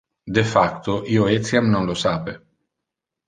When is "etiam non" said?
1.33-1.85